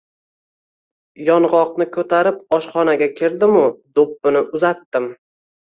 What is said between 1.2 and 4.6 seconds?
Yong‘oqni ko‘tarib oshxonaga kirdimu do‘ppini